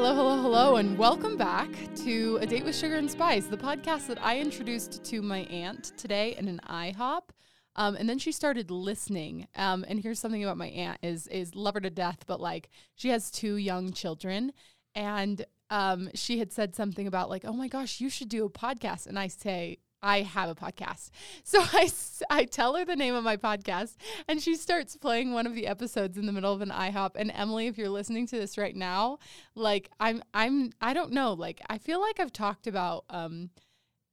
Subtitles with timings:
[0.00, 4.06] Hello, hello, hello, and welcome back to A Date with Sugar and Spice, the podcast
[4.06, 7.24] that I introduced to my aunt today in an IHOP.
[7.76, 9.46] Um, and then she started listening.
[9.56, 12.70] Um, and here's something about my aunt is is love her to death, but like
[12.94, 14.54] she has two young children,
[14.94, 18.50] and um, she had said something about like, oh my gosh, you should do a
[18.50, 19.06] podcast.
[19.06, 21.10] And I say, I have a podcast.
[21.44, 21.90] So I,
[22.30, 23.96] I tell her the name of my podcast
[24.28, 27.12] and she starts playing one of the episodes in the middle of an IHOP.
[27.16, 29.18] And Emily, if you're listening to this right now,
[29.54, 33.50] like I'm, I'm, I don't know, like I feel like I've talked about um,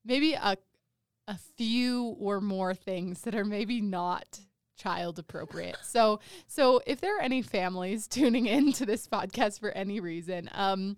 [0.03, 0.57] maybe a,
[1.27, 4.39] a few or more things that are maybe not
[4.77, 5.77] child appropriate.
[5.83, 10.49] so, so if there are any families tuning in to this podcast for any reason,
[10.53, 10.97] um,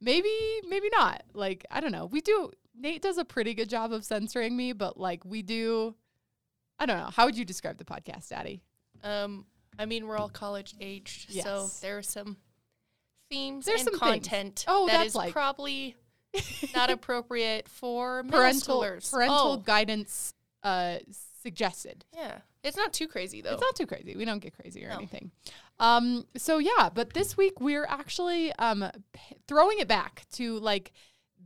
[0.00, 0.30] maybe,
[0.68, 1.22] maybe not.
[1.32, 2.06] Like, I don't know.
[2.06, 5.94] We do, Nate does a pretty good job of censoring me, but like we do,
[6.78, 7.10] I don't know.
[7.14, 8.62] How would you describe the podcast, Daddy?
[9.02, 9.46] Um,
[9.78, 12.36] I mean, we're all college aged, so there are some
[13.30, 14.26] themes There's and some things.
[14.28, 15.96] content Oh, that that's is like- probably
[16.74, 19.10] not appropriate for Parental schoolers.
[19.10, 20.98] parental Oh, guidance uh,
[21.42, 22.04] suggested.
[22.14, 23.52] yeah, it's not too crazy though.
[23.52, 24.16] It's not too crazy.
[24.16, 24.96] We don't get crazy or No.
[24.96, 25.30] anything.
[25.78, 30.92] Um, so yeah, but this week we're actually um p- throwing it back to like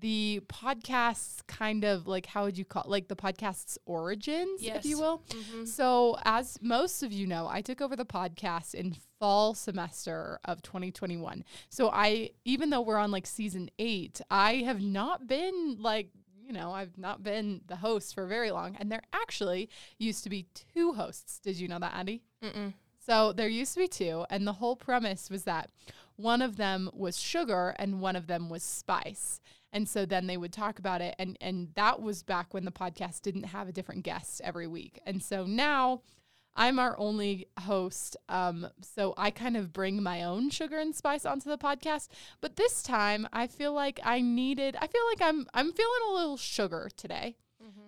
[0.00, 2.88] the podcast's kind of like how would you call it?
[2.88, 5.00] like the podcast's origins, if you Yes.
[5.00, 5.22] will.
[5.28, 5.66] Mhm.
[5.66, 10.62] So, as most of you know, I took over the podcast in fall semester of
[10.62, 11.44] 2021.
[11.69, 16.10] So, I even though we're on like season 8, I have not been like,
[16.46, 20.30] you know, I've not been the host for very long and there actually used to
[20.30, 21.38] be two hosts.
[21.41, 22.22] Did you know that, Andy?
[22.42, 22.72] Mm-mm.
[23.04, 25.70] So, there used to be two and the whole premise was that
[26.16, 29.41] one of them was sugar and one of them was spice.
[29.72, 32.72] And so then they would talk about it and and that was back when the
[32.72, 34.98] podcast didn't have a different guest every week.
[35.06, 36.02] And so now
[36.56, 38.16] I'm our only host.
[38.28, 42.09] Um, so I kind of bring my own sugar and spice onto the podcast.
[42.41, 46.14] But this time I feel like I needed I feel like I'm I'm feeling a
[46.14, 47.37] little sugar today.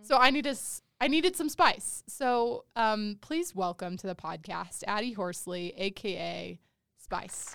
[0.02, 2.02] So I need s- I needed some spice.
[2.06, 6.58] So um, please welcome to the podcast Addie Horsley, aka
[6.98, 7.54] Spice.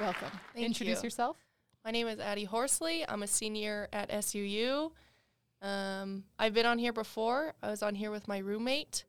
[0.00, 0.28] Welcome.
[0.54, 1.06] Thank Introduce you.
[1.06, 1.36] yourself.
[1.84, 3.04] My name is Addie Horsley.
[3.08, 4.90] I'm a senior at SUU.
[5.62, 7.54] Um, I've been on here before.
[7.62, 9.04] I was on here with my roommate,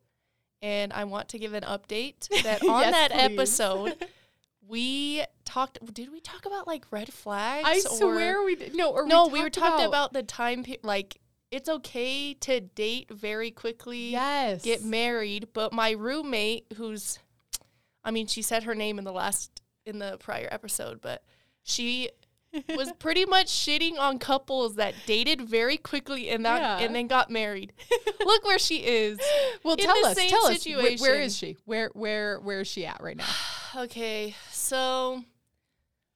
[0.62, 3.20] and I want to give an update that on Yes, that please.
[3.20, 4.06] episode
[4.66, 5.78] we talked.
[5.92, 7.66] Did we talk about like red flags?
[7.68, 8.74] I or- swear we did.
[8.74, 11.20] No, or no, we, we, were talked talking about, the time pe- like
[11.50, 17.18] it's okay to date very quickly, yes, get married, but my roommate who's
[18.04, 21.22] I mean, she said her name in the last in the prior episode, but
[21.62, 22.10] she
[22.76, 26.84] was pretty much shitting on couples that dated very quickly and that Yeah.
[26.86, 27.72] and then got married.
[28.24, 29.18] Look where she is.
[29.62, 30.16] Well, in tell the us.
[30.16, 30.64] same Tell us.
[30.64, 31.30] Wh- where situation.
[31.30, 31.56] she?
[31.64, 33.26] Where where where is she at right now?
[33.76, 35.22] Okay, so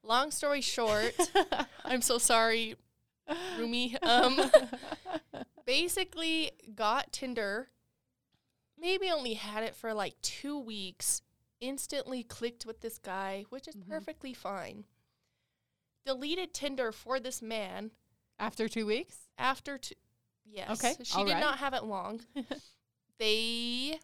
[0.03, 1.15] long story short,
[1.85, 2.77] I'm so sorry,
[3.59, 3.95] Rumi.
[4.03, 4.51] Um,
[5.67, 7.69] basically got Tinder.
[8.81, 11.21] Maybe only had it for like two weeks.
[11.63, 13.89] Instantly clicked with this guy, which is Mhm.
[13.89, 14.85] perfectly fine.
[16.05, 17.93] Deleted Tinder for this man
[18.39, 19.29] After two weeks.
[19.39, 19.95] after two.
[20.45, 20.71] Yes.
[20.85, 21.41] Okay, So She all did right.
[21.41, 22.27] not have it long.
[23.19, 24.01] they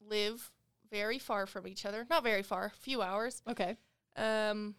[0.00, 0.52] live
[0.90, 2.06] very far from each other.
[2.10, 3.42] Not very far, a few hours.
[3.48, 3.78] Okay.
[4.16, 4.76] Um,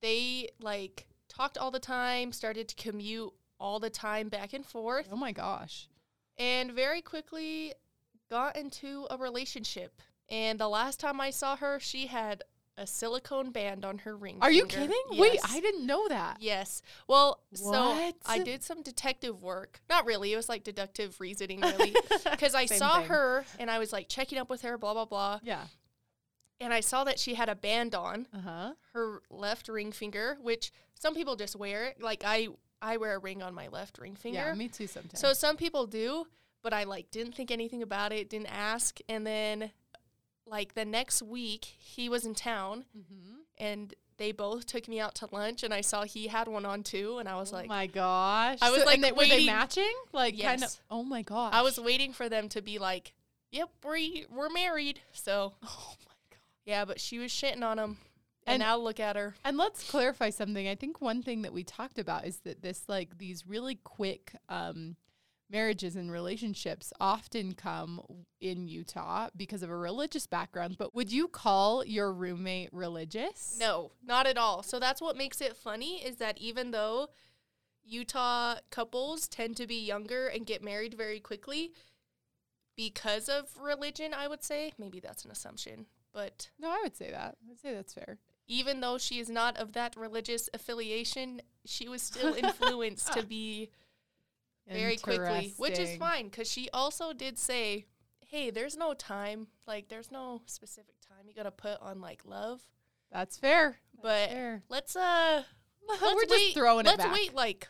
[0.00, 5.08] they like talked all the time, started to commute all the time back and forth,
[5.10, 5.88] Oh my gosh.
[6.36, 7.74] and very quickly
[8.30, 10.00] got into a relationship.
[10.32, 12.42] And the last time I saw her, she had
[12.78, 14.38] a silicone band on her ring.
[14.40, 14.92] Are you finger.
[14.94, 15.20] kidding?
[15.20, 16.38] Wait, I didn't know that.
[16.40, 16.80] Yes.
[17.06, 19.82] Well, so I did some detective work.
[19.90, 20.32] Not really.
[20.32, 21.94] It was like deductive reasoning, really.
[22.30, 23.08] Because I Same saw thing.
[23.10, 25.40] her and I was like checking up with her, blah, blah, blah.
[25.42, 25.66] Yeah.
[26.60, 28.72] And I saw that she had a band on Uh huh.
[28.94, 32.00] her left ring finger, which some people just wear it.
[32.02, 32.48] Like I,
[32.80, 34.38] I wear a ring on my left ring finger.
[34.38, 34.86] Yeah, me too.
[34.86, 35.20] Sometimes.
[35.20, 36.26] so some people do,
[36.62, 38.98] but I like didn't think anything about it, didn't ask.
[39.10, 39.72] And then,
[40.46, 43.34] like the next week, he was in town mm-hmm.
[43.58, 46.82] and they both took me out to lunch, and I saw he had one on
[46.82, 48.58] too, and I was oh like, my gosh.
[48.62, 49.92] I was, So- like, and they, were they matching?
[50.12, 50.76] Like kind of.
[50.90, 51.52] Oh my gosh.
[51.54, 53.14] I was waiting for them to be like,
[53.50, 56.38] "Yep, we we're married." So Oh my god.
[56.64, 57.98] yeah, but she was shitting on him,
[58.46, 59.34] And- and, now look at her.
[59.44, 60.68] And let's clarify something.
[60.68, 64.32] I think one thing that we talked about is that this like these really quick
[64.48, 64.96] um
[65.52, 68.00] marriages and relationships often come
[68.40, 70.76] in Utah because of a religious background.
[70.78, 73.56] But would you call your roommate religious?
[73.60, 74.62] No, not at all.
[74.62, 77.08] So that's what makes it funny is that even though
[77.84, 81.72] Utah couples tend to be younger and get married very quickly
[82.76, 85.86] because of religion, I would say, maybe that's an assumption.
[86.12, 87.36] but No, I would say that.
[87.50, 88.18] I'd say that's fair.
[88.48, 93.70] even though she is not of that religious affiliation, she was still influenced to be
[94.68, 97.86] very quickly, which is fine because she also did say,
[98.20, 99.48] "Hey, there's no time.
[99.66, 102.60] Like, there's no specific time you gotta put on like love.
[103.10, 103.78] That's fair.
[103.94, 104.62] That's But fair.
[104.68, 105.42] let's uh,
[105.88, 107.12] let's we're just wait, throwing let's it back.
[107.14, 107.68] wait like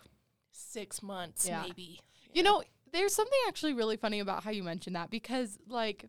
[0.52, 1.62] six months, Yeah.
[1.62, 2.00] maybe.
[2.32, 2.62] You know,
[2.92, 6.06] there's something actually really funny about how you mentioned that because, like,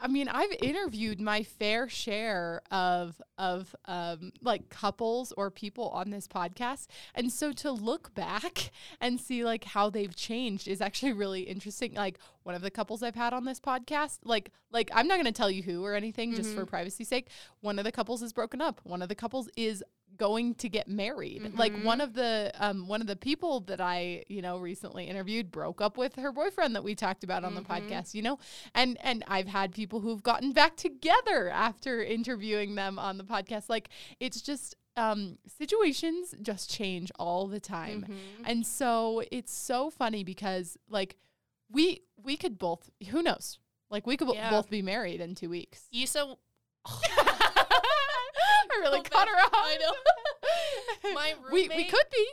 [0.00, 6.10] I mean, I've interviewed my fair share of of um, like couples or people on
[6.10, 8.70] this podcast, and so to look back
[9.00, 11.94] and see like how they've changed is actually really interesting.
[11.94, 15.26] Like one of the couples I've had on this podcast, like like I'm not going
[15.26, 17.28] to tell you who or anything just for privacy's sake.
[17.60, 18.80] One of the couples is broken up.
[18.84, 19.82] One of the couples is
[20.16, 21.52] going to get married.
[21.56, 25.50] Like one of the um one of the people that I, you know, recently interviewed
[25.50, 28.38] broke up with her boyfriend that we talked about on the podcast, you know?
[28.74, 33.68] And and I've had people who've gotten back together after interviewing them on the podcast.
[33.68, 33.88] Like
[34.20, 38.06] it's just um situations just change all the time.
[38.44, 41.16] And so it's so funny because like
[41.70, 43.58] we we could both who knows?
[43.90, 44.50] Like we could Yeah.
[44.50, 45.88] both be married in 2 weeks.
[45.90, 46.38] You I
[48.90, 49.50] really cut her off.
[49.52, 51.12] I know.
[51.14, 52.26] My we we could be.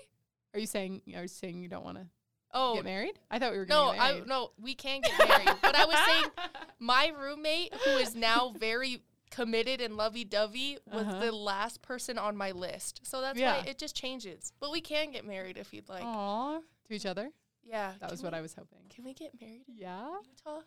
[0.54, 2.06] Are you saying are you saying you don't want to
[2.54, 3.20] oh get married?
[3.32, 5.50] I thought we were no, going to I no, we can get married.
[5.62, 6.26] but I was saying
[6.80, 9.02] my roommate, who is now very
[9.32, 11.20] committed and lovey dovey, was Uh-huh.
[11.20, 13.00] the last person on my list.
[13.04, 13.58] So that's Yeah.
[13.62, 14.54] why it just changes.
[14.60, 16.04] But we can get married if you'd like.
[16.04, 17.32] Aw, to each other.
[17.66, 18.80] Yeah, That was can what I was hoping.
[18.94, 20.18] Can we get married Yeah.
[20.30, 20.62] Utah?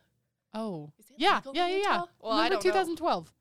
[0.55, 0.91] Oh.
[0.99, 1.43] Is it Yeah.
[1.53, 1.69] Yeah.
[1.69, 1.77] Yeah.
[1.77, 2.03] Yeah.
[2.21, 2.71] Well, I don't know.
[2.71, 3.33] 2012.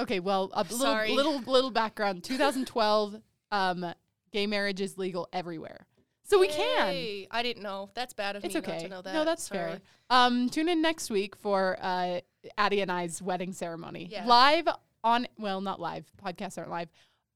[0.00, 0.20] Okay.
[0.20, 2.24] Well, a little little little background.
[2.24, 3.16] 2012.
[3.52, 3.94] Um,
[4.32, 5.86] gay marriage is legal everywhere,
[6.24, 7.26] so we can.
[7.30, 7.90] I didn't know.
[7.94, 8.72] That's bad of It's me okay.
[8.72, 9.14] not to know that.
[9.14, 9.58] No, that's Sorry.
[9.72, 9.80] fair.
[10.08, 12.20] Um, tune in next week for uh,
[12.56, 14.08] Addie and I's wedding ceremony.
[14.10, 14.24] Yeah.
[14.26, 14.68] Live
[15.02, 16.04] on, well, not live.
[16.24, 16.88] Podcasts aren't live.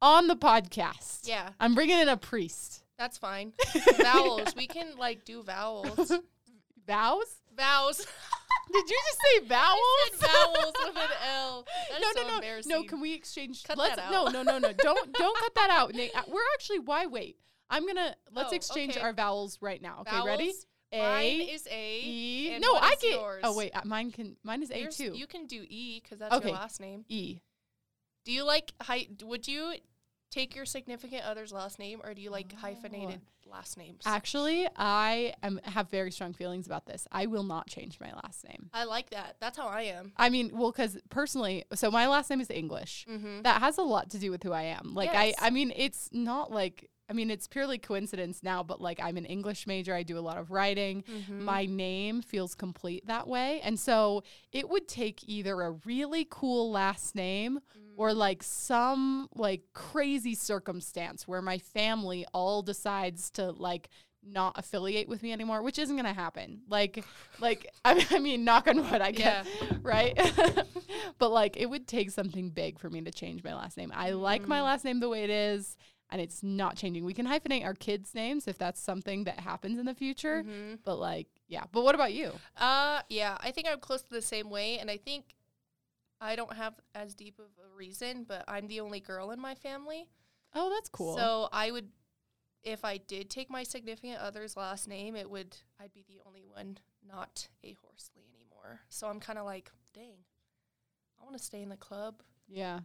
[0.02, 1.26] On the podcast.
[1.28, 2.82] Yeah, I'm bringing in a priest.
[2.98, 3.52] that's fine.
[4.02, 4.54] vowels.
[4.56, 6.12] We can like do vowels.
[6.86, 7.40] Vows?
[7.56, 7.98] Vows.
[8.72, 9.78] Did you just say vowels?
[10.14, 11.66] said vowels with an L.
[11.90, 12.70] That no, so no, no, embarrassing.
[12.70, 12.82] no.
[12.84, 13.62] Can we exchange?
[13.62, 14.32] Cut let's, that No, out.
[14.32, 14.68] no, no, no.
[14.68, 14.72] no.
[14.72, 15.94] Don't, don't cut that out.
[15.94, 16.78] Nate, uh, we're actually.
[16.80, 17.36] Why wait?
[17.70, 19.00] I'm gonna let's Oh, exchange okay.
[19.00, 20.00] our vowels right now.
[20.00, 20.52] Okay, ready?
[20.92, 22.00] A, Mine is A.
[22.00, 22.58] E.
[22.60, 23.12] No, I get.
[23.12, 23.40] yours?
[23.44, 24.36] Oh wait, uh, mine can.
[24.44, 25.12] Mine is A too.
[25.14, 26.48] You can do E because that's Okay.
[26.48, 27.04] your last name.
[27.08, 27.40] E.
[28.24, 29.74] Do you like hy- Would you
[30.34, 34.02] take your significant other's last name, or do you like hyphenated last names?
[34.04, 37.06] Actually, I am have very strong feelings about this.
[37.12, 38.68] I will not change my last name.
[38.74, 39.36] I like that.
[39.40, 40.12] That's how I am.
[40.16, 43.06] I mean, well, because personally, so my last name is English.
[43.08, 43.42] Mm-hmm.
[43.42, 44.94] That has a lot to do with who I am.
[44.94, 45.34] Like, Yes.
[45.38, 49.16] I, I mean, it's not like, I mean, it's purely coincidence now, but like, I'm
[49.16, 49.94] an English major.
[49.94, 51.02] I do a lot of writing.
[51.02, 51.44] Mm-hmm.
[51.44, 53.60] My name feels complete that way.
[53.62, 57.60] And so it would take either a really cool last name
[57.96, 58.16] or Mm.
[58.16, 63.88] like some like crazy circumstance where my family all decides to like
[64.26, 66.62] not affiliate with me anymore, which isn't gonna happen.
[66.68, 67.04] Like,
[67.40, 69.46] like I, I mean, knock on wood, I guess,
[69.82, 70.16] right?
[71.18, 73.92] but like, it would take something big for me to change my last name.
[73.94, 74.64] I like my Mm.
[74.64, 75.76] last name the way it is,
[76.10, 77.04] and it's not changing.
[77.04, 80.42] We can hyphenate our kids' names if that's something that happens in the future.
[80.42, 80.78] Mhm.
[80.84, 81.64] But like, yeah.
[81.70, 82.32] But what about you?
[82.56, 85.34] Uh, yeah, I think I'm close to the same way, and I think
[86.20, 89.54] I don't have as deep of a reason, but I'm the only girl in my
[89.54, 90.08] family.
[90.54, 91.16] Oh, that's cool.
[91.16, 91.88] So I would,
[92.62, 96.44] if I did take my significant other's last name, it would I'd be the only
[96.44, 98.80] one not a Horsley anymore.
[98.88, 100.16] So I'm kind of like, dang,
[101.20, 102.22] I want to stay in the club.
[102.48, 102.80] yeah.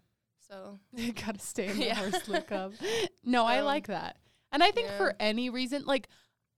[0.48, 2.12] So You gotta stay in the Yeah.
[2.28, 2.74] look up.
[3.24, 4.18] No, I Um, like that.
[4.52, 4.98] And I think yeah.
[4.98, 6.10] for any reason, like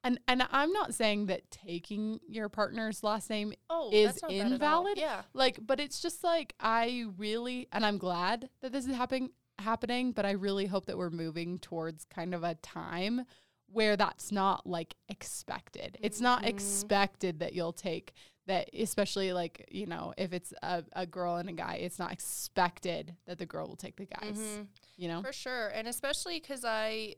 [0.04, 4.32] and and I'm not saying that taking your partner's last name oh, Is that's not
[4.32, 4.54] bad at all.
[4.54, 4.98] invalid?
[4.98, 9.32] Yeah, like but it's just like I really and I'm glad that this is happening
[9.60, 13.26] happening, but I really hope that we're moving towards kind of a time
[13.68, 15.98] where that's not like expected.
[16.02, 16.48] It's not Mhm.
[16.48, 18.14] expected that you'll take
[18.48, 22.12] that especially like, you know, if it's a, a girl and a guy, it's not
[22.12, 24.38] expected that the girl will take the guys.
[24.40, 24.68] Mhm.
[24.98, 25.22] You know?
[25.22, 27.16] for sure, and especially because I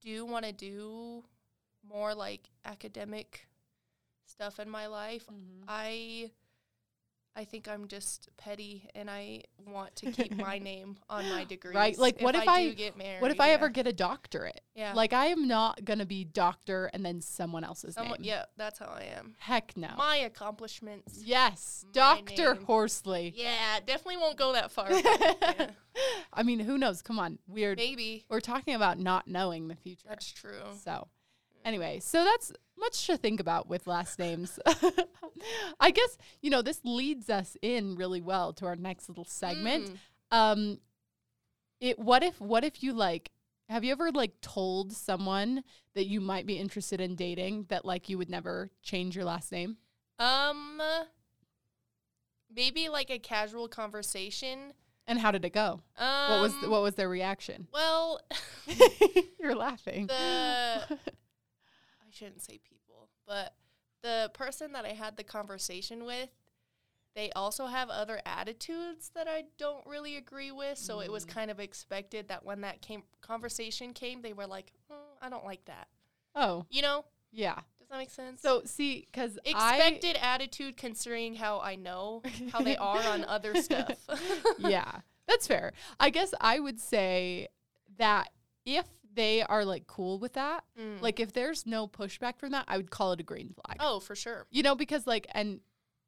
[0.00, 1.24] do want to do
[1.88, 3.48] more like academic
[4.26, 5.26] stuff in my life.
[5.26, 5.64] Mhm.
[5.68, 6.30] I
[7.36, 11.72] I think I'm just petty and I want to keep my name on my degree.
[11.72, 11.96] Right?
[11.96, 13.22] Like, what if I- do get married?
[13.22, 13.54] What if I yeah.
[13.54, 14.60] ever get a doctorate?
[14.74, 14.92] Yeah.
[14.94, 18.28] Like I am not gonna be doctor and then someone else's Someone, name.
[18.28, 19.36] yeah, that's how I am.
[19.38, 19.90] Heck no.
[19.96, 21.20] My accomplishments.
[21.22, 22.54] yes, Doctor.
[22.54, 23.32] Horsley.
[23.36, 24.90] Yeah, definitely won't go that far.
[24.92, 25.70] yeah.
[26.32, 27.02] I mean, who knows?
[27.02, 30.08] Come on, we're Maybe we're talking about not knowing the future.
[30.08, 30.62] that's true.
[30.82, 31.06] So,
[31.68, 34.58] Anyway, so that's much to think about with last names.
[35.80, 39.90] I guess, you know, this leads us in really well to our next little segment.
[40.32, 40.36] Mm.
[40.36, 40.78] Um
[41.78, 43.30] it what if what if you like
[43.68, 45.62] have you ever like told someone
[45.94, 49.52] that you might be interested in dating that like you would never change your last
[49.52, 49.76] name?
[50.18, 50.80] Um,
[52.54, 54.72] maybe like a casual conversation.
[55.06, 55.82] And how did it go?
[55.98, 57.68] Um, what was th- what was their reaction?
[57.70, 58.20] well,
[59.38, 60.06] You're laughing.
[60.06, 60.98] the
[62.18, 63.54] shouldn't say people, but
[64.02, 66.28] the person that I had the conversation with,
[67.14, 70.78] they also have other attitudes that I don't really agree with.
[70.78, 71.28] So it was Mm.
[71.30, 75.44] kind of expected that when that came conversation came, they were like, "Oh, I don't
[75.44, 75.88] like that."
[76.34, 77.04] oh, You know?
[77.32, 77.60] yeah.
[77.78, 78.40] Does that make sense?
[78.42, 82.22] So see, because expected attitude considering how I know
[82.52, 83.98] how they are on other stuff.
[84.58, 85.72] yeah, that's fair.
[85.98, 87.48] I guess I would say
[87.96, 88.28] that
[88.64, 88.84] if
[89.18, 91.02] they are like cool with that, Mm.
[91.02, 93.76] like if there's no pushback from that, I would call it a green flag.
[93.80, 94.46] oh, for sure.
[94.50, 95.60] You know, because like and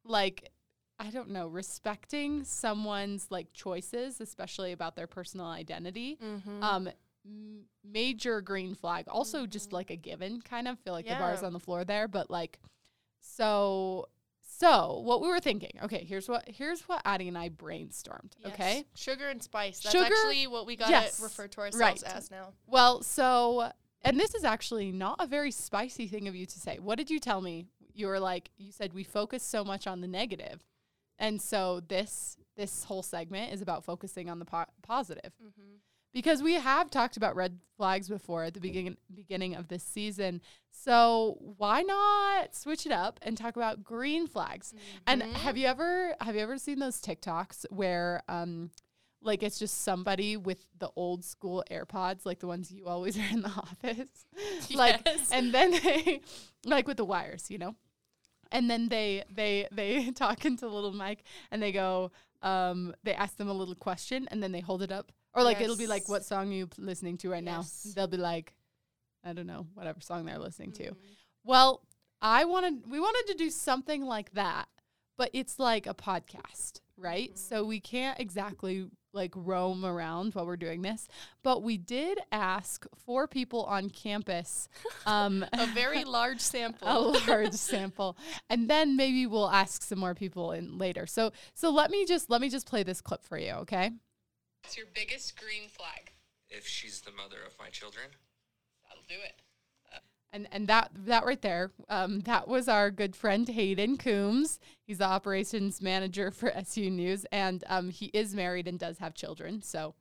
[0.05, 0.51] like
[0.99, 6.19] I don't know, respecting someone's like choices, especially about their personal identity.
[6.23, 6.63] Mm-hmm.
[6.63, 6.89] Um
[7.27, 9.07] m- major green flag.
[9.09, 9.75] Also just Mhm.
[9.79, 12.59] like a given kind of feel like the bar's on the floor there, but like
[13.21, 14.09] so
[14.61, 15.73] so what we were thinking.
[15.83, 18.85] Okay, here's what here's what Addie and I brainstormed, okay?
[18.95, 19.81] Sugar and spice.
[19.81, 22.17] That's Sugar- actually what we gotta yes, refer to ourselves right.
[22.17, 22.53] as now.
[22.67, 26.79] Well, so and this is actually not a very spicy thing of you to say.
[26.79, 27.69] What did you tell me?
[27.95, 30.63] You were like you said we focus so much on the negative.
[31.19, 35.33] And so this this whole segment is about focusing on the po- positive.
[35.43, 35.77] Mm-hmm.
[36.13, 40.41] Because we have talked about red flags before at the beginning beginning of this season.
[40.71, 44.73] So why not switch it up and talk about green flags?
[45.07, 45.35] And Mm-hmm.
[45.35, 48.71] have you ever have you ever seen those TikToks where um
[49.23, 53.29] like it's just somebody with the old school AirPods, like the ones you always are
[53.31, 54.27] in the office.
[54.75, 56.21] like and then they
[56.65, 57.75] like with the wires, you know?
[58.53, 62.11] And then they they they talk into little mic and they go,
[62.43, 65.13] um, they ask them a little question and then they hold it up.
[65.35, 67.85] Or like it'll be like, what song are you p- listening to right Yes.
[67.87, 67.93] now?
[67.95, 68.55] They'll be like,
[69.25, 70.91] I don't know, whatever song they're listening to.
[70.91, 70.97] Mhm.
[71.45, 71.83] Well,
[72.23, 74.67] I wanted we wanted to do something like that,
[75.17, 77.33] but it's like a podcast, right?
[77.33, 77.39] Mhm.
[77.39, 81.09] So we can't exactly like roam around while we're doing this,
[81.43, 84.69] but we did ask four people on campus
[85.05, 86.87] um A very large sample.
[86.89, 88.17] a large sample
[88.49, 91.07] and then maybe we'll ask some more people in later.
[91.07, 93.91] So so let me just let me just play this clip for you, okay?
[94.63, 96.13] What's your biggest green flag?
[96.51, 98.07] if she's the mother of my children.
[98.89, 99.35] That'll do it.
[100.33, 104.61] And and that that right there, um, that was our good friend Hayden Coombs.
[104.87, 109.15] He's the operations manager for SU News, and um, he is married and does have
[109.15, 109.61] children.
[109.61, 109.97] So,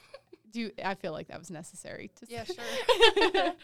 [0.50, 2.10] do you, I feel like that was necessary?
[2.16, 3.54] To Yeah, sure.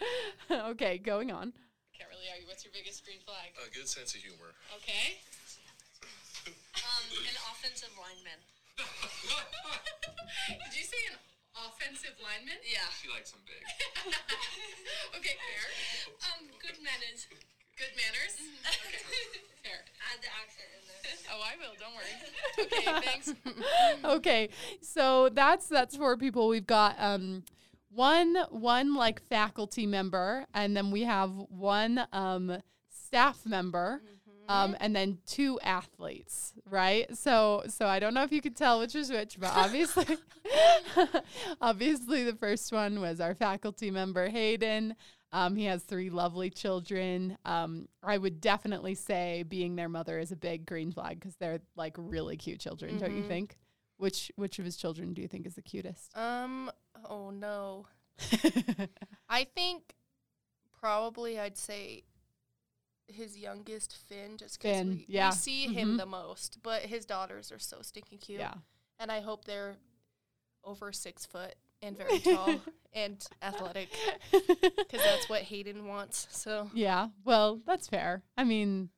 [0.70, 1.52] okay, going on.
[1.98, 2.46] Can't really argue.
[2.46, 3.50] What's your biggest green flag?
[3.66, 4.54] A good sense of humor.
[4.76, 5.18] Okay.
[6.74, 8.36] Um, an offensive lineman.
[10.48, 11.18] Did you say an
[11.54, 12.58] offensive lineman?
[12.66, 12.88] Yeah.
[13.00, 13.62] She likes them big.
[15.18, 15.64] okay, fair.
[16.26, 17.26] Um, good manners.
[17.76, 18.34] Good manners.
[18.64, 19.00] Okay,
[19.62, 19.80] fair.
[20.12, 20.94] Add the accent in there.
[21.32, 21.74] Oh, I will.
[21.78, 22.14] Don't worry.
[22.58, 23.34] Okay, thanks.
[24.04, 24.48] okay,
[24.80, 26.48] so that's that's for people.
[26.48, 27.44] We've got um,
[27.90, 34.02] one one like faculty member, and then we have one um, staff member.
[34.48, 37.06] Um, and then two athletes, right?
[37.16, 40.18] So, so I don't know if you could tell which was which, but obviously,
[41.60, 44.96] obviously, the first one was our faculty member Hayden.
[45.32, 47.36] Um, he has three lovely children.
[47.44, 51.60] Um, I would definitely say being their mother is a big green flag because they're
[51.74, 53.28] like really cute children, don't you Mhm.
[53.28, 53.58] think?
[53.96, 56.16] Which which of his children do you think is the cutest?
[56.16, 56.70] um.
[57.08, 57.86] Oh no.
[59.28, 59.94] I think
[60.80, 62.04] probably I'd say
[63.08, 65.30] his youngest Finn, just because we, yeah.
[65.30, 65.98] we see him Mhm.
[65.98, 66.58] the most.
[66.62, 68.40] But his daughters are so stinking cute.
[68.40, 68.54] yeah.
[68.98, 69.76] and I hope they're
[70.62, 72.60] over six foot and very tall
[72.94, 73.88] and athletic
[74.30, 76.26] because that's what Hayden wants.
[76.30, 78.22] So Yeah, well, that's fair.
[78.38, 78.88] I mean,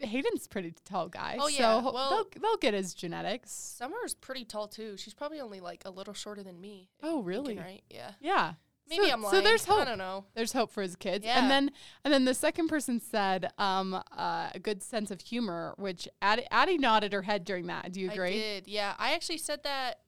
[0.00, 1.36] Hayden's a pretty tall guy.
[1.40, 3.50] Oh, so yeah, ho- well- they'll they'll get his genetics.
[3.52, 4.96] Summer's pretty tall too.
[4.96, 6.90] She's probably only like a little shorter than me.
[7.02, 7.56] Oh, I'm thinking really?
[7.58, 7.82] Right?
[7.88, 8.10] Yeah.
[8.20, 8.54] Yeah.
[8.88, 9.34] Maybe so, I'm lying.
[9.36, 9.80] So there's hope.
[9.80, 10.24] I don't know.
[10.34, 11.24] There's hope for his kids.
[11.24, 11.38] Yeah.
[11.40, 11.70] And then
[12.04, 16.46] and then the second person said um, uh, a good sense of humor, which Addie,
[16.50, 17.92] Addie nodded her head during that.
[17.92, 18.28] Do you agree?
[18.28, 18.68] I did.
[18.68, 20.00] Yeah, I actually said that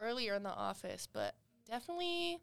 [0.00, 1.36] earlier in the office, but
[1.68, 2.38] definitely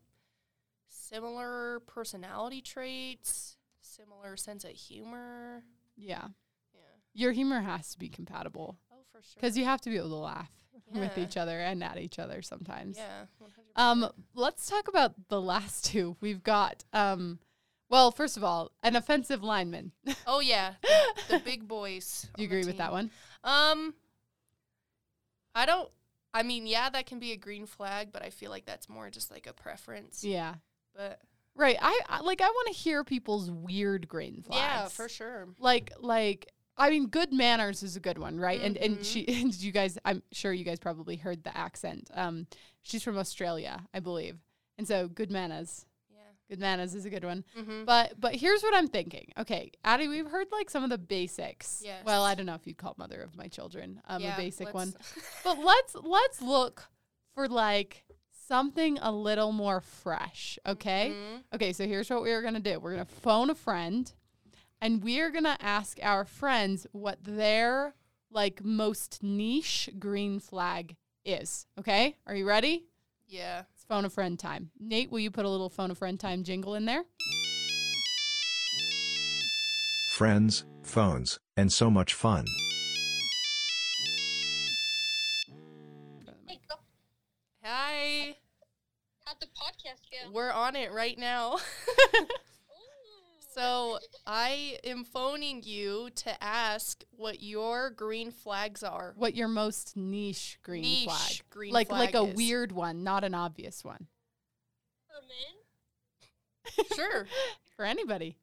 [0.89, 5.63] similar personality traits, similar sense of humor.
[5.97, 6.27] Yeah.
[6.73, 6.79] Yeah.
[7.13, 9.33] Your humor has to be compatible Oh, for sure.
[9.35, 10.51] because you have to be able to laugh
[10.93, 12.97] with each other and at each other sometimes.
[12.97, 13.25] yeah.
[13.41, 13.47] 100%.
[13.75, 16.15] Um, let's talk about the last two.
[16.21, 17.39] We've got um,
[17.89, 19.91] Well, first of all, an offensive lineman.
[20.27, 22.27] Oh yeah, the, the big boys.
[22.35, 23.11] Do you agree with that one?
[23.43, 23.93] Um,
[25.53, 25.89] I don't.
[26.33, 29.09] I mean, yeah, that can be a green flag, but I feel like that's more
[29.09, 30.23] just like a preference.
[30.23, 30.55] Yeah.
[30.95, 31.19] But
[31.57, 31.77] Right.
[31.81, 34.59] I, I like I want to hear people's weird green flags.
[34.59, 35.47] yeah, for sure.
[35.59, 38.61] Like like I mean good manners is a good one, right?
[38.61, 39.05] And and Mhm.
[39.05, 42.09] she did you guys I'm sure you guys probably heard the accent.
[42.13, 42.47] Um
[42.83, 44.37] she's from Australia, I believe.
[44.77, 45.85] And so good manners.
[46.11, 46.19] Yeah.
[46.49, 47.45] Good manners is a good one.
[47.57, 47.85] Mm-hmm.
[47.85, 49.31] But but here's what I'm thinking.
[49.37, 51.81] Okay, Addie, we've heard like some of the basics.
[51.83, 52.03] Yes.
[52.05, 54.73] Well, I don't know if you'd call mother of my children um, yeah, a basic
[54.73, 54.93] one.
[55.43, 56.83] But let's let's look
[57.33, 58.03] for like
[58.47, 61.13] something a little more fresh, okay?
[61.15, 61.43] Mhm.
[61.55, 62.79] Okay, so here's what we're gonna do.
[62.79, 64.11] We're gonna phone a friend,
[64.85, 67.95] and we're gonna ask our friends what their
[68.29, 71.65] like most niche green flag is.
[71.79, 72.85] Okay, are you ready?
[73.27, 73.63] Yeah.
[73.73, 74.69] It's phone a friend time.
[74.79, 77.03] Nate, will you put a little phone a friend time jingle in there?
[80.15, 82.45] friends, phones, and so much fun.
[87.61, 88.37] Hi.
[89.25, 90.31] How'd the podcast go?
[90.31, 91.57] We're on it right now.
[93.57, 93.61] Ooh.
[93.61, 99.13] so I am phoning you to ask what your green flags are.
[99.17, 101.41] What your most niche green Niche flag?
[101.49, 102.35] green like like a is.
[102.35, 104.07] weird one, not an obvious one
[105.07, 105.21] For
[106.81, 106.85] men?
[106.95, 107.27] Sure.
[107.75, 108.37] for anybody.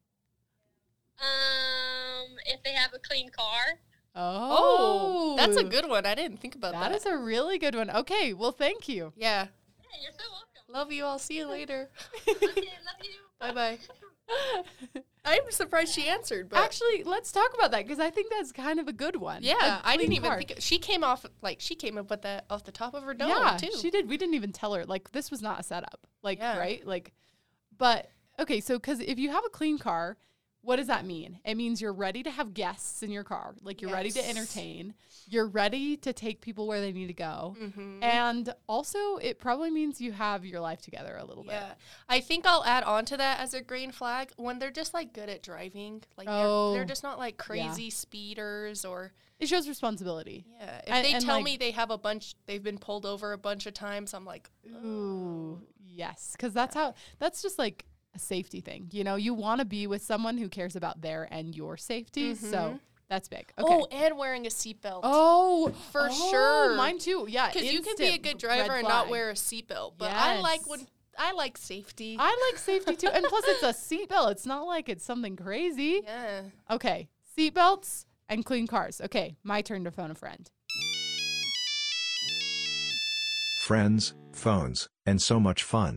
[1.21, 3.79] Um, if they have a clean car.
[4.15, 6.05] Oh, that's a good one.
[6.05, 6.91] I didn't think about that.
[6.91, 7.91] That is a really good one.
[7.91, 9.13] Okay, well, thank you.
[9.17, 9.47] yeah.
[9.81, 10.73] Yeah, you're so welcome.
[10.75, 11.05] Love you.
[11.05, 11.89] I'll see you later.
[12.29, 13.11] okay, love you.
[13.41, 13.79] bye bye.
[15.25, 18.81] I'm surprised she answered, but Actually, let's talk about that because I think that's kind
[18.81, 19.43] of a good one.
[19.43, 22.65] yeah, I didn't even think she came off like she came up with that off
[22.65, 23.71] the top of her dome yeah, too.
[23.81, 24.09] she did.
[24.09, 26.07] We didn't even tell her like this was not a setup.
[26.23, 26.59] Like Yeah.
[26.59, 27.13] right, like,
[27.79, 28.61] but okay.
[28.61, 30.17] So because if you have a clean car,
[30.63, 31.39] what does that mean?
[31.45, 33.55] It means you're ready to have guests in your car.
[33.63, 34.95] Like you're ready to entertain.
[35.29, 37.57] You're ready to take people where they need to go.
[37.61, 38.03] Mhm.
[38.03, 41.75] And also, it probably means you have your life together a little Yeah,
[42.09, 45.13] I think I'll add on to that as a green flag when they're just like
[45.13, 46.03] good at driving.
[46.17, 47.45] Like Oh, they're, they're just not like yeah.
[47.45, 49.13] crazy speeders or.
[49.41, 50.45] It shows responsibility.
[50.61, 50.79] yeah.
[50.79, 53.33] If And- they and, tell like- me they have a bunch, they've been pulled over
[53.33, 54.15] a bunch of times.
[54.15, 54.49] I'm like,
[54.85, 56.95] Ooh, yes, because that's how.
[57.19, 57.85] That's just like
[58.15, 58.89] a safety thing.
[58.93, 62.35] You know, you want to be with someone who cares about their and your safety.
[62.35, 62.81] So Mhm.
[63.09, 63.51] that's big.
[63.59, 63.73] Okay.
[63.75, 65.01] oh, and wearing a seatbelt.
[65.03, 66.77] Oh, For oh, sure.
[66.77, 67.27] Mine too.
[67.29, 69.95] Yeah, because you can be a good driver and not wear a seatbelt.
[69.99, 70.87] But I like when
[71.19, 72.17] I like safety.
[72.19, 74.33] I like safety too, and plus it's a seatbelt.
[74.33, 76.01] It's not like it's something crazy.
[76.05, 76.43] yeah.
[76.71, 79.01] Okay, seatbelts and clean cars.
[79.01, 80.51] Okay, my turn to phone a friend.
[83.67, 85.95] Friends, phones, and so much fun.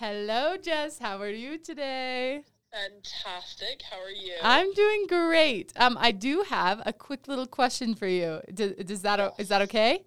[0.00, 0.56] Hello.
[0.56, 0.98] Jess.
[0.98, 2.42] How are you today?
[2.72, 3.82] Fantastic.
[3.90, 4.32] How are you?
[4.42, 5.74] I'm doing great.
[5.76, 8.40] Um, I do have a quick little question for you.
[8.54, 10.06] Does, does that o- is that okay?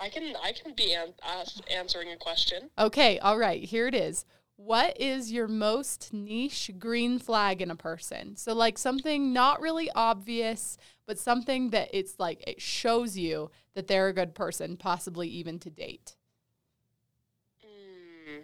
[0.00, 2.70] I can I can be an- ask, answering a question.
[2.76, 4.24] Okay, all right, here it is.
[4.56, 8.34] What is your most niche green flag in a person?
[8.34, 13.86] So, like something not really obvious, but something that it's like it shows you that
[13.86, 16.16] they're a good person, possibly even to date.
[17.64, 18.42] Mm.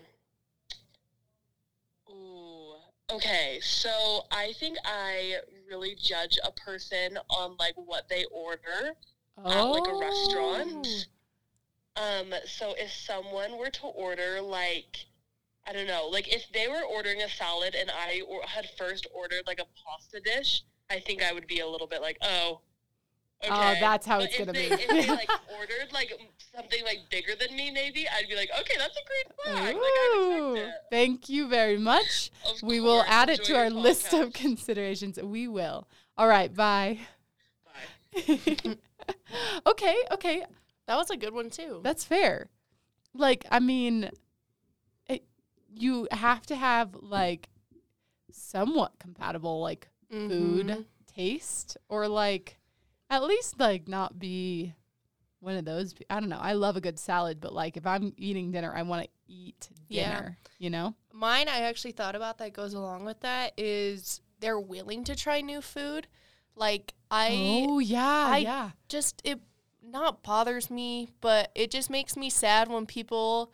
[2.11, 2.75] Ooh.
[3.11, 5.37] Okay, so I think I
[5.69, 8.95] really judge a person on like what they order
[9.45, 11.07] at like a restaurant.
[11.97, 15.07] Um, so if someone were to order like
[15.69, 19.07] I don't know, like if they were ordering a salad and I or- had first
[19.15, 22.61] ordered like a pasta dish, I think I would be a little bit like, oh,
[23.45, 23.51] okay.
[23.53, 24.75] Oh, that's how But it's gonna they, be.
[24.75, 26.13] if they like ordered like
[26.55, 29.77] something like bigger than me, maybe I'd be like, okay, that's a great flag.
[29.77, 30.75] Ooh, respect it.
[30.91, 32.31] thank you very much.
[32.47, 35.19] Of We will add it enjoy to your our list of considerations.
[35.23, 35.87] We will.
[36.17, 37.01] All right, bye.
[37.65, 38.39] Bye.
[39.67, 40.45] okay, okay.
[40.87, 41.81] That was a good one too.
[41.83, 42.49] That's fair.
[43.15, 44.11] Like, I mean,
[45.09, 45.25] it,
[45.75, 47.49] you have to have like
[48.31, 50.85] somewhat compatible like food Mhm.
[51.07, 52.59] taste or like
[53.11, 54.75] at least like not be
[55.41, 56.39] one of those pe- I don't know.
[56.41, 59.69] I love a good salad, but like if I'm eating dinner, I want to eat
[59.89, 60.15] Yeah.
[60.15, 60.95] dinner, you know?
[61.13, 65.41] Mine, I actually thought about that goes along with that is they're willing to try
[65.41, 66.09] new food.
[66.55, 67.29] Like I
[67.69, 68.71] oh, yeah, I- yeah.
[68.89, 69.41] just it
[69.83, 73.53] not bothers me, but it just makes me sad when people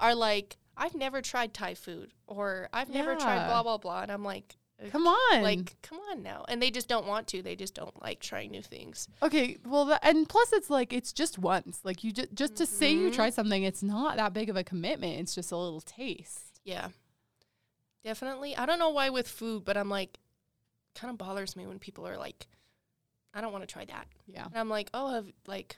[0.00, 4.10] are like, I've never tried Thai food or I've never tried blah blah blah, and
[4.10, 4.56] I'm like,
[4.90, 5.42] Come on.
[5.42, 6.44] Like, come on now.
[6.48, 7.42] And they just don't want to.
[7.42, 9.08] They just don't like trying new things.
[9.22, 11.80] Okay, well, and plus it's like it's just once.
[11.84, 13.34] Like you just just to say you try mm-hmm.
[13.34, 15.20] something, it's not that big of a commitment.
[15.20, 16.60] It's just a little taste.
[16.64, 16.88] Yeah.
[18.04, 18.56] Definitely.
[18.56, 20.18] I don't know why with food, but I'm like,
[20.94, 22.46] kind of bothers me when people are like,
[23.32, 24.06] I don't want to try that.
[24.26, 24.44] Yeah.
[24.44, 25.76] And I'm like, oh, have like,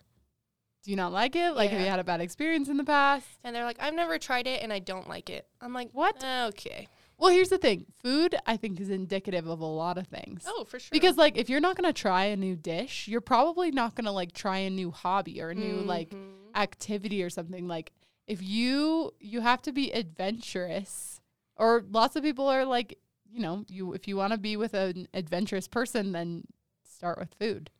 [0.84, 1.52] Do you not like it?
[1.52, 3.26] Like, have you had a bad experience in the past?
[3.44, 5.46] and they're like, I've never tried it and I don't like it.
[5.60, 6.22] I'm like, What?
[6.22, 6.88] Okay.
[7.18, 10.44] Well, here's the thing: food, I think, is indicative of a lot of things.
[10.46, 10.88] Oh, for sure.
[10.92, 14.32] Because like, if you're not gonna try a new dish, you're probably not gonna like
[14.32, 16.56] try a new hobby or a new like Mhm.
[16.56, 17.66] activity or something.
[17.66, 17.92] Like,
[18.26, 21.20] if you you have to be adventurous,
[21.56, 22.98] or lots of people are like,
[23.30, 26.44] you know, you if you want to be with an adventurous person, then
[26.84, 27.70] start with food.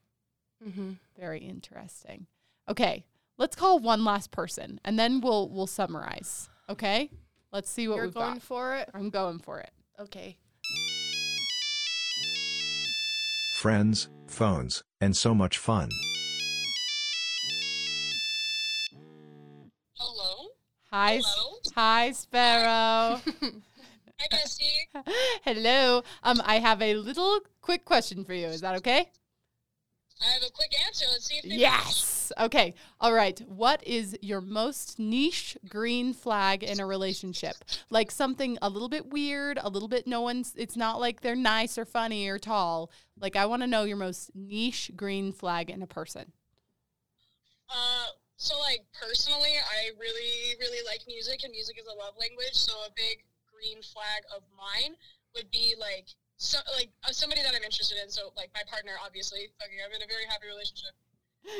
[0.65, 0.97] Mhm.
[1.19, 2.27] Very interesting.
[2.69, 3.05] Okay,
[3.39, 6.49] let's call one last person, and then we'll we'll summarize.
[6.69, 7.11] Okay,
[7.57, 8.43] let's see what You're we've going got.
[8.43, 8.91] for it?
[8.93, 9.71] I'm going for it.
[9.99, 10.37] Okay.
[13.55, 15.89] Friends, phones, and so much fun.
[19.95, 20.49] Hello?
[20.93, 21.57] Hi, Hello?
[21.75, 23.21] hi, Sparrow.
[23.25, 25.15] Hi, Bestie.
[25.43, 26.03] Hello.
[26.23, 28.49] Um, I have a little quick question for you.
[28.49, 29.09] Is that okay?
[30.23, 31.05] I have a quick answer.
[31.11, 32.33] Let's see if they Yes.
[32.39, 32.75] Okay.
[33.01, 33.39] All right.
[33.49, 37.57] What is your most niche green flag in a relationship?
[37.91, 41.37] Like something a little bit weird, a little bit no one's it's not like they're
[41.37, 42.91] nice or funny or tall.
[43.21, 46.33] Like I want to know your most niche green flag in a person.
[47.69, 52.55] Uh, so like personally, I really, really like music, and music is a love language.
[52.55, 54.95] So a big green flag of mine
[55.35, 58.11] would be like, so like uh, somebody that I'm interested in.
[58.11, 60.93] So like my partner, obviously, fucking, I'm in a very happy relationship.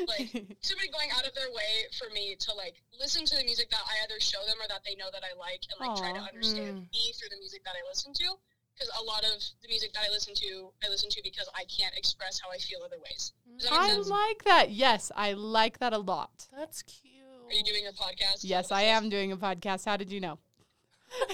[0.05, 0.27] Like
[0.61, 3.81] somebody going out of their way for me to like listen to the music that
[3.87, 6.19] I either show them or that they know that I like, and like try to
[6.23, 6.91] understand Mm.
[6.91, 8.35] me through the music that I listen to.
[8.75, 11.63] Because a lot of the music that I listen to, I listen to because I
[11.65, 13.33] can't express how I feel other ways.
[13.57, 14.07] Does I sense?
[14.09, 14.69] like that.
[14.69, 16.45] Yes, I like that a lot.
[16.55, 17.15] That's cute.
[17.49, 18.41] Are you doing a podcast?
[18.43, 19.85] Yes, I am doing a podcast.
[19.85, 20.37] How did you know?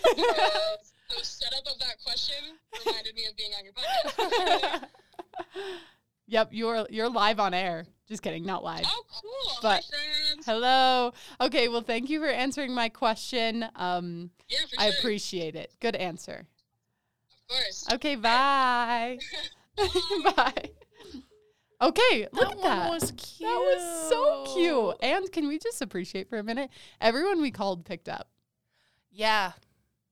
[0.06, 0.78] Uh,
[1.10, 2.36] the setup of that question
[2.86, 4.84] reminded me of being on your podcast.
[6.28, 7.86] yep, you're you're live on air.
[8.08, 8.84] Just kidding, not live.
[8.86, 9.58] oh, cool.
[9.62, 9.98] But- Hi,
[10.34, 10.46] friends.
[10.46, 11.14] Hello.
[11.40, 13.66] Okay, well, thank you for answering my question.
[13.76, 15.00] Um, Yeah, for I sure.
[15.00, 15.72] appreciate it.
[15.80, 16.46] Good answer.
[17.32, 17.86] Of course.
[17.94, 19.20] Okay, bye.
[20.36, 20.70] bye.
[21.82, 22.90] Okay, look that at one that.
[22.92, 23.40] was cute.
[23.50, 24.96] that was so cute.
[25.02, 26.70] And can we just appreciate for a minute?
[27.02, 28.30] Everyone we called picked up.
[29.12, 29.52] Yeah,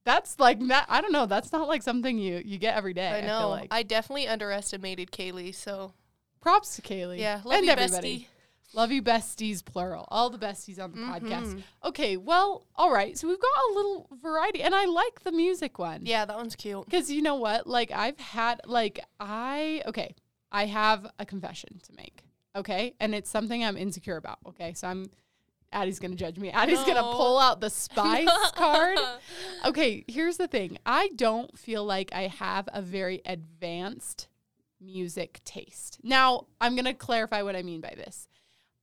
[0.03, 1.25] That's like not, I don't know.
[1.25, 3.07] That's not like something you you get every day.
[3.09, 3.51] I I, know.
[3.51, 3.87] I, like.
[3.87, 5.53] definitely underestimated Kaylee.
[5.53, 5.93] So
[6.41, 7.19] Props to Kaylee.
[7.19, 8.19] yeah, love and you, everybody.
[8.21, 8.25] bestie.
[8.73, 10.07] Love you, besties, plural.
[10.09, 11.55] All the besties on the podcast.
[11.55, 11.63] Mhm.
[11.83, 13.17] Okay, well, all right.
[13.17, 16.05] So we've got a little variety, and I like the music one.
[16.05, 16.85] Yeah, that one's cute.
[16.85, 17.67] Because you know what?
[17.67, 20.15] Like, I've had, like, I, okay,
[20.53, 22.23] I have a confession to make.
[22.55, 22.95] Okay.
[22.99, 24.39] And it's something I'm insecure about.
[24.47, 24.73] Okay.
[24.73, 25.09] So I'm,
[25.71, 26.49] Addie's to judge me.
[26.49, 28.99] Addie's going to pull out the spice card.
[29.65, 30.03] Okay.
[30.07, 34.27] Here's the thing I don't feel like I have a very advanced
[34.79, 35.99] music taste.
[36.03, 38.27] Now, I'm to clarify what I mean by this.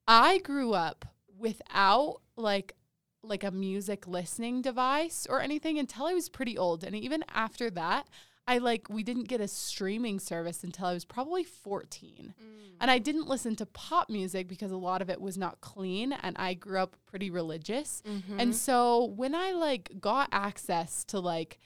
[0.07, 1.05] I grew up
[1.39, 2.75] without like
[3.23, 7.69] like a music listening device or anything until I was pretty old and even after
[7.71, 8.07] that
[8.49, 12.35] I like we didn't get a streaming service until I was probably 14.
[12.81, 16.13] And I didn't listen to pop music because a lot of it was not clean
[16.13, 18.03] and I grew up pretty religious.
[18.09, 18.41] Mm-hmm.
[18.41, 21.59] And so when I like got access to like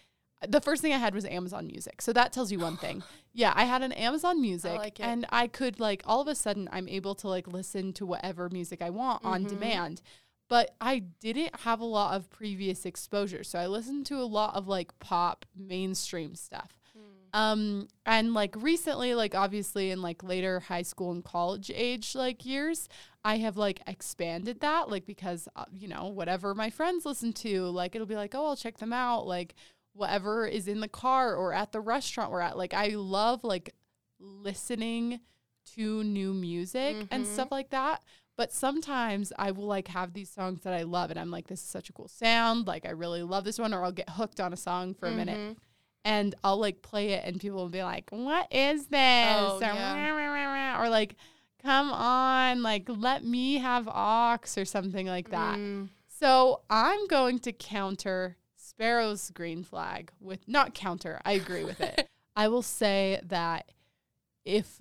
[0.49, 2.03] the first thing I had was Amazon Music.
[2.03, 3.03] So that tells you one thing.
[3.35, 5.05] Yeah, I had an Amazon Music like it.
[5.05, 8.51] and I could like all of a sudden I'm able to like listen to whatever
[8.51, 9.49] music I want on Mhm.
[9.49, 10.03] demand.
[10.53, 13.43] But I didn't have a lot of previous exposure.
[13.43, 16.79] So I listened to a lot of like pop mainstream stuff.
[17.33, 22.45] Um and like recently like obviously in like later high school and college age like
[22.45, 22.91] years
[23.25, 27.53] I have like expanded that like because uh, you know whatever my friends listen to
[27.81, 29.55] like it'll be like oh I'll check them out like
[29.95, 33.75] whatever is in the car or at the restaurant we're at like I love like
[34.21, 35.21] listening
[35.75, 37.27] to new music and Mhm.
[37.27, 38.03] stuff like that
[38.37, 41.61] but sometimes I will like have these songs that I love and I'm like this
[41.61, 44.41] is such a cool sound like I really love this one or I'll get hooked
[44.41, 45.57] on a song for a minute Mhm.
[46.05, 49.37] and I'll like play it and people will be like, What is this?
[49.39, 50.81] Oh, or, yeah.
[50.83, 51.17] Or like,
[51.63, 55.59] come on, like let me have aux or something like that.
[55.59, 55.89] Mm.
[56.09, 62.09] So I'm going to counter Sparrow's green flag with not counter, I agree with it.
[62.37, 63.71] I will say that
[64.45, 64.81] if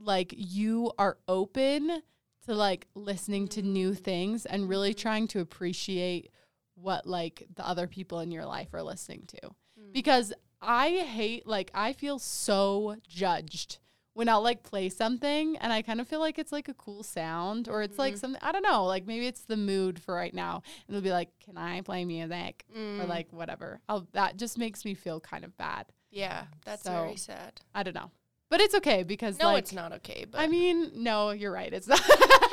[0.00, 2.02] like you are open
[2.48, 6.30] to like listening to new things and really trying to appreciate
[6.74, 9.50] what like the other people in your life are listening to.
[9.92, 13.78] Because I hate like I feel so judged
[14.14, 17.02] when I'll like play something and I kind of feel like it's like a cool
[17.04, 18.18] sound or it's like Mhm.
[18.18, 20.62] something I don't know, like maybe it's the mood for right now.
[20.86, 22.64] And it'll be like, Can I play music?
[22.74, 23.80] Or Mm, like whatever.
[23.88, 25.86] I'll that just makes me feel kind of bad.
[26.10, 27.60] yeah, that's so- very sad.
[27.74, 28.10] I don't know.
[28.50, 30.24] But it's okay because No, like it's not okay.
[30.30, 31.72] But I mean, no, you're right.
[31.72, 32.00] It's not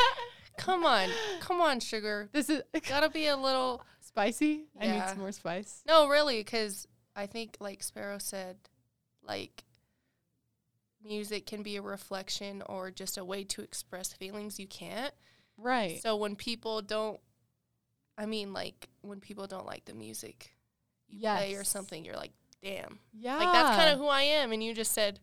[0.58, 2.30] come on, come on, sugar.
[2.34, 3.82] this is Gotta be a little.
[4.02, 4.66] spicy.
[4.80, 5.82] I need some more spice.
[5.88, 8.58] No, really, because I think, like Sparrow said,
[9.24, 9.64] like
[11.04, 15.14] music can be a reflection or just a way to express feelings you can't.
[15.58, 16.02] Right.
[16.02, 17.20] So when people don't,
[18.18, 20.52] I mean, like when people don't like the music
[21.08, 22.32] you play or something, you're like,
[22.64, 23.00] damn.
[23.14, 23.38] yeah.
[23.38, 24.52] Like that's kind of who I am.
[24.52, 25.20] And you just said,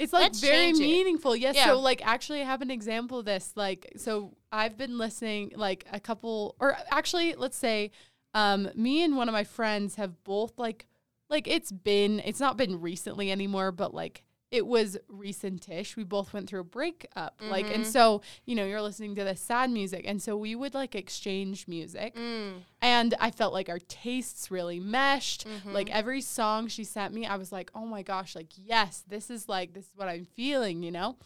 [0.00, 1.36] It's like Let's very meaningful.
[1.36, 1.56] Yes.
[1.56, 1.66] Yeah.
[1.66, 3.52] So like actually I have an example of this.
[3.54, 7.90] Like so I've been listening like a couple or actually let's say
[8.32, 10.86] um me and one of my friends have both like
[11.28, 15.94] like it's been it's not been recently anymore, but like it was recentish.
[15.96, 17.40] We both went through a breakup.
[17.40, 17.92] Like and Mhm.
[17.92, 20.04] so, you know, you're listening to the sad music.
[20.06, 22.16] And so we would like exchange music.
[22.16, 25.46] mm, And I felt like our tastes really meshed.
[25.46, 25.72] mhm.
[25.72, 29.30] Like every song she sent me, I was like, oh my gosh, like, yes, this
[29.30, 31.16] is like, this is what I'm feeling, you know?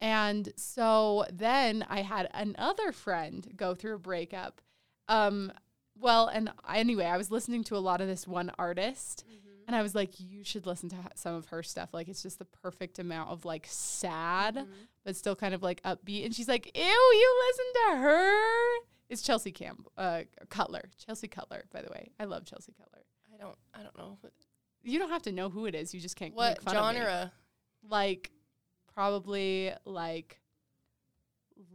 [0.00, 4.60] And so then I had another friend go through a breakup.
[5.08, 5.50] Um,
[5.98, 9.24] well, and anyway, I was listening to a lot of this one artist,
[9.68, 11.90] and I was like, you should listen to some of her stuff.
[11.92, 14.66] Like, it's just the perfect amount of like sad, Mhm.
[15.04, 16.24] but still kind of like upbeat.
[16.24, 18.76] And she's like, ew, you listen to her?
[19.08, 22.10] It's Chelsea Campbell, uh, Cutler, Chelsea Cutler, by the way.
[22.18, 23.04] I love Chelsea Cutler.
[23.32, 24.18] I don't, I don't know
[24.82, 25.94] You don't have to know who it is.
[25.94, 26.34] You just can't.
[26.34, 27.32] what make fun of genre.
[27.88, 28.30] Like,
[28.94, 30.40] probably like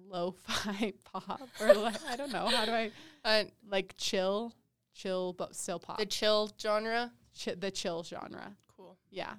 [0.07, 2.47] lo-fi pop or like I don't know.
[2.47, 2.91] How do I
[3.25, 4.53] Uh, like chill,
[4.93, 5.97] chill but still pop?
[5.97, 7.11] the chill genre.
[7.41, 8.55] Chi- the chill genre.
[8.75, 8.97] Cool.
[9.09, 9.33] Yeah.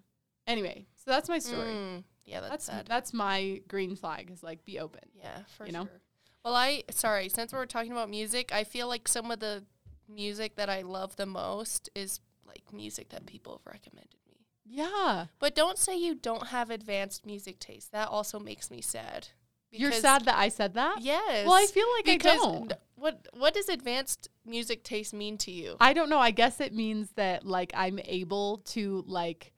[0.46, 1.68] Anyway, so that's my story.
[1.68, 2.86] Mm, yeah, that's, that's sad.
[2.86, 4.30] that's my green flag.
[4.30, 5.02] Is like be open.
[5.14, 5.84] Yeah, for you know?
[5.84, 6.00] sure.
[6.44, 9.64] Well, I sorry, since we're talking about music, I feel like some of the
[10.08, 14.46] music that I love the most is like music that people have recommended me.
[14.66, 15.26] Yeah.
[15.38, 17.92] But don't say you don't have advanced music taste.
[17.92, 19.28] That also makes me sad.
[19.70, 21.00] You're sad that I said that.
[21.00, 21.46] Yes.
[21.46, 22.72] Well, I feel like I because don't.
[23.04, 25.76] What what does advanced music taste mean to you?
[25.78, 26.18] I don't know.
[26.18, 29.52] I guess it means that like I'm able to like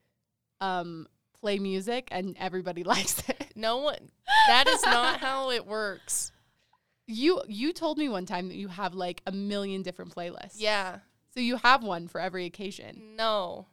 [0.59, 1.07] um
[1.39, 3.53] play music and everybody likes it.
[3.55, 4.11] no one.
[4.49, 6.33] That is not how it works.
[7.07, 10.55] You you told me one time that you have like a million different playlists.
[10.57, 10.97] Yeah.
[11.33, 13.15] So you have one for every occasion.
[13.15, 13.67] No.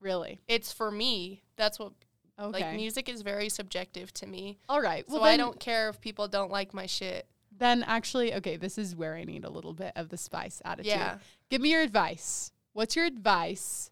[0.00, 0.40] Really?
[0.48, 1.42] It's for me.
[1.56, 1.92] That's what
[2.40, 2.62] Okay.
[2.64, 4.60] like music is very subjective to me.
[4.66, 5.04] All right.
[5.06, 7.26] So Well, I don't care if people don't like my shit.
[7.60, 10.92] Then actually, okay, this is where I need a little bit of the spice attitude.
[10.92, 11.18] Yeah.
[11.50, 12.50] Give me your advice.
[12.72, 13.90] What's your advice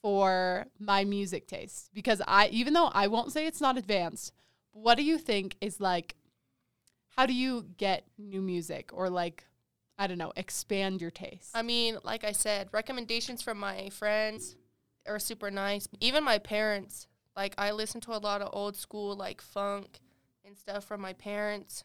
[0.00, 1.90] for my music taste?
[1.92, 4.32] Because I, even though I won't say it's not advanced,
[4.72, 6.14] what do you think is like,
[7.16, 9.44] how do you get new music or like,
[9.98, 11.50] I don't know, expand your taste?
[11.52, 14.56] I mean, like I said, recommendations from my friends
[15.06, 15.88] are super nice.
[15.98, 19.98] Even my parents, like I listen to a lot of old school like funk
[20.44, 21.84] and stuff from my parents,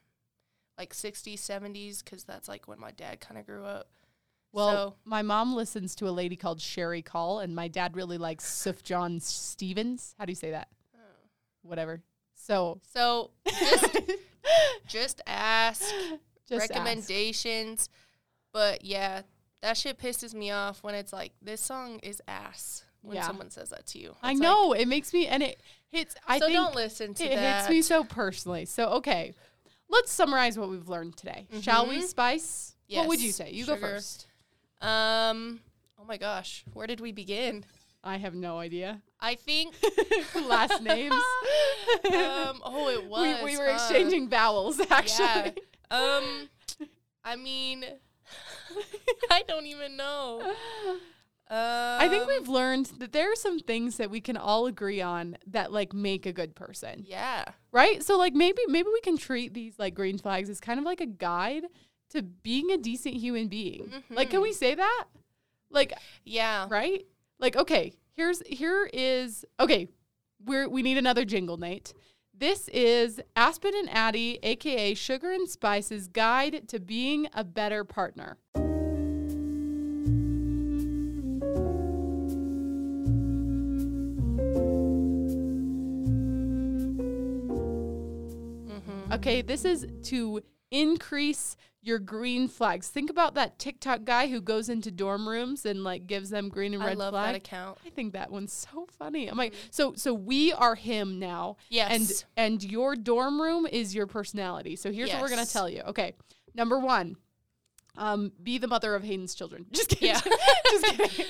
[0.77, 3.87] like 60s, 70s cuz that's like when my dad kind of grew up.
[4.51, 8.17] Well, so, my mom listens to a lady called Sherry Call, and my dad really
[8.17, 10.15] likes Sufjan Stevens.
[10.17, 10.69] How do you say that?
[10.95, 10.99] Oh.
[11.63, 12.01] Whatever.
[12.35, 13.97] So, so just
[14.87, 15.81] just ask
[16.47, 16.69] just ask.
[16.69, 17.89] recommendations.
[18.53, 19.23] But yeah,
[19.61, 23.27] that shit pisses me off when it's like this song is ass when Yeah.
[23.27, 24.15] someone says that to you.
[24.21, 25.59] I It's like, know it makes me, and it
[25.89, 26.15] hits.
[26.27, 27.57] I so think don't listen to it that.
[27.61, 28.63] hits me so personally.
[28.65, 29.33] So, okay,
[29.89, 31.47] let's summarize what we've learned today.
[31.61, 32.03] Shall we, Mhm.
[32.03, 32.75] Spice?
[32.89, 33.51] What would you say?
[33.51, 34.27] You go first.
[34.81, 35.61] Um.
[35.99, 37.65] Oh my gosh, where did we begin?
[38.03, 39.01] I have no idea.
[39.19, 39.73] I think
[40.35, 41.13] Last names.
[42.13, 42.61] um.
[42.63, 43.39] Oh, it was.
[43.43, 45.53] we, we were exchanging vowels, actually.
[45.91, 46.17] Yeah.
[46.17, 46.49] Um.
[47.23, 47.83] I mean,
[49.31, 50.53] I don't even know.
[51.47, 55.01] Um, I think we've learned that there are some things that we can all agree
[55.01, 57.03] on that like make a good person.
[57.05, 57.45] Yeah.
[57.71, 58.01] Right?
[58.01, 61.01] So like maybe maybe we can treat these like green flags as kind of like
[61.01, 61.65] a guide
[62.11, 63.91] to being a decent human being.
[64.09, 65.05] Like can we say that?
[65.69, 66.65] Like Yeah.
[66.69, 67.05] right?
[67.39, 69.87] Like okay, here's here is okay,
[70.43, 71.93] we're we need another jingle, Nate.
[72.37, 78.37] This is Aspen and Addie, aka Sugar and Spice's guide to being a better partner.
[89.15, 92.87] Okay, this is to increase your green flags.
[92.87, 96.73] Think about that TikTok guy who goes into dorm rooms and like gives them green
[96.73, 97.27] and I red love flag.
[97.27, 97.77] that account.
[97.85, 99.27] I think that one's so funny.
[99.27, 101.57] I'm like, so so we are him now.
[101.69, 101.91] Yes.
[101.91, 104.75] And and your dorm room is your personality.
[104.75, 105.81] So here's what we're gonna tell you.
[105.81, 106.15] Okay.
[106.55, 107.17] Number one.
[107.97, 109.65] Um, be the mother of Hayden's children.
[109.71, 110.09] Just kidding.
[110.09, 110.21] Yeah.
[110.71, 111.25] Just kidding.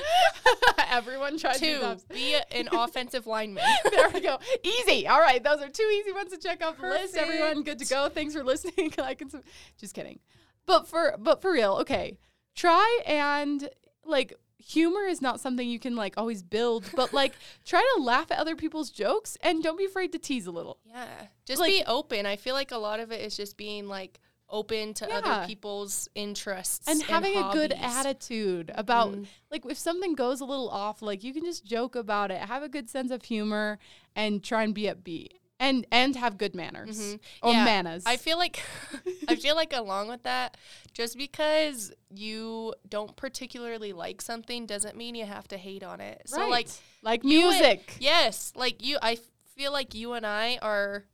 [0.90, 3.64] Everyone tries Two, these be a- an offensive lineman.
[3.92, 4.40] There we go.
[4.64, 5.08] Easy.
[5.08, 5.44] All right.
[5.44, 7.16] Those are two easy ones to check off the list.
[7.18, 8.10] Everyone good to go.
[8.10, 8.94] Thanks for listening.
[8.98, 9.42] like and some,
[9.80, 10.20] just kidding.
[10.66, 12.18] But for but for real, okay.
[12.56, 13.70] Try and
[14.06, 17.34] like humor is not something you can like always build, but like
[17.66, 20.80] try to laugh at other people's jokes and don't be afraid to tease a little.
[20.88, 21.06] Yeah.
[21.46, 22.26] Just Like- be open.
[22.26, 24.20] I feel like a lot of it is just being like
[24.50, 25.18] open to Yeah.
[25.18, 29.28] other people's interests And having a good attitude about Mm.
[29.52, 32.62] like if something goes a little off, like you can just joke about it, have
[32.64, 33.80] a good sense of humor
[34.16, 35.30] and try and be upbeat.
[35.58, 37.00] And and have good manners.
[37.00, 37.20] Mhm.
[37.42, 38.04] Or Yeah, manners.
[38.06, 38.62] I feel like
[39.30, 40.58] I feel like along with that,
[40.94, 46.24] just because you don't particularly like something doesn't mean you have to hate on it.
[46.26, 46.68] So like
[47.02, 47.96] like you and- music.
[48.02, 49.18] yes, like you I
[49.56, 51.06] feel like you and I are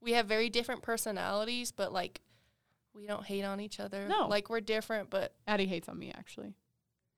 [0.00, 2.20] we have very different personalities, but like
[2.94, 4.06] we don't hate on each other.
[4.08, 4.28] No.
[4.28, 6.54] Like we're different, but Addie hates on me actually.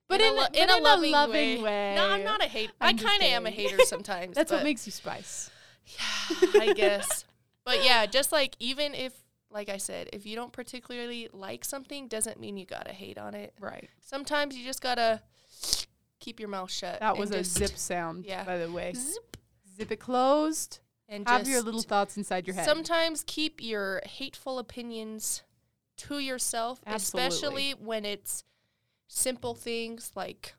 [0.09, 1.61] But in, in, a, lo- but in a loving, way.
[1.61, 1.93] way.
[1.95, 2.71] No, I'm not a hate.
[2.79, 4.35] I I'm just kind of am a hater sometimes.
[4.35, 5.51] That's what makes you spice.
[5.85, 7.25] Yeah, I guess.
[7.65, 9.11] But yeah, just like even if,
[9.51, 13.33] like I said, if you don't particularly like something, doesn't mean you gotta hate on
[13.35, 13.53] it.
[13.59, 13.89] Right.
[13.99, 15.21] Sometimes you just gotta
[16.21, 17.01] keep your mouth shut.
[17.01, 18.45] That was a just- zip sound, yeah.
[18.45, 18.93] by the way.
[18.95, 19.35] Zip.
[19.75, 20.79] Zip it closed.
[21.09, 22.63] And Have your little thoughts inside your head.
[22.65, 25.43] Sometimes keep your hateful opinions
[25.97, 27.27] to yourself, Absolutely.
[27.27, 28.43] especially when it's
[29.07, 30.53] simple things like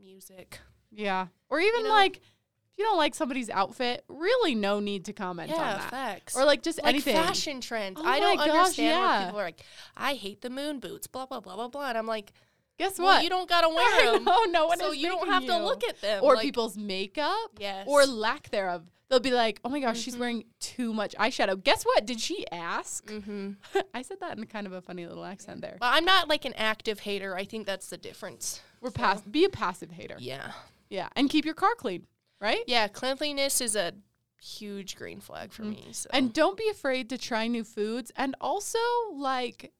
[0.00, 0.60] music.
[0.90, 1.26] yeah.
[1.48, 1.90] Or even know?
[1.90, 5.90] like if you don't like somebody's outfit, really no need to comment on Yeah, that.
[5.90, 6.36] facts.
[6.36, 7.14] Or like just like anything.
[7.14, 8.00] fashion trends.
[8.02, 9.18] Oh I don't gosh, understand yeah.
[9.18, 9.62] when people are like,
[9.96, 12.32] "I hate the moon boots," blah blah blah blah blah, and I'm like,
[12.76, 13.22] Guess "Well, what?
[13.22, 16.00] you don't gotta wear them, know, no one so you don't have to look at
[16.00, 17.50] them." Or like, people's makeup.
[17.60, 18.82] yes, Or lack thereof.
[19.10, 20.20] They'll be like, oh my gosh, she's Mhm.
[20.20, 21.62] wearing too much eyeshadow.
[21.62, 22.06] Guess what?
[22.06, 23.08] Did she ask?
[23.10, 23.52] hmm
[23.94, 25.76] I said that in kind of a funny little accent there.
[25.82, 27.36] I'm not like an active hater.
[27.36, 28.60] I think that's the difference.
[28.80, 30.16] We're So, pass- be a passive hater.
[30.18, 30.52] Yeah,
[30.88, 31.08] Yeah.
[31.16, 32.06] And keep your car clean,
[32.40, 32.64] right?
[32.66, 32.88] yeah.
[32.88, 33.92] Cleanliness is a
[34.40, 35.70] huge green flag for Mhm.
[35.70, 35.88] me.
[35.92, 38.10] So And don't be afraid to try new foods.
[38.16, 38.78] And also,
[39.12, 39.72] like,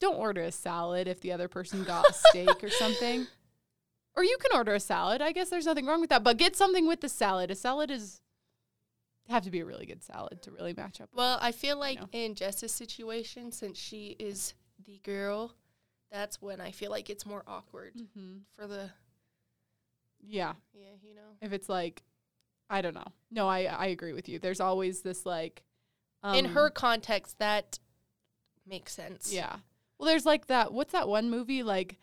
[0.00, 3.26] don't order a salad if the other person got a steak or something.
[4.16, 5.22] Or you can order a salad.
[5.22, 6.24] I guess there's nothing wrong with that.
[6.24, 7.48] But get something with the salad.
[7.50, 8.20] A salad is
[9.30, 11.08] have to be a really good salad to really match up.
[11.12, 12.08] with Well, I feel like know.
[12.12, 15.54] in Jess's situation, since she is the girl,
[16.10, 18.90] that's when I feel like it's more awkward hmm for the
[20.20, 20.54] Yeah.
[20.74, 21.36] yeah, you know.
[21.40, 22.02] If it's like,
[22.68, 23.12] I don't know.
[23.30, 24.38] No, I I agree with you.
[24.38, 25.64] There's always this like,
[26.22, 27.78] um, in her context, that
[28.66, 29.32] makes sense.
[29.32, 29.56] Yeah.
[29.98, 30.72] Well, there's like that.
[30.72, 31.62] What's that one movie?
[31.62, 31.98] Like,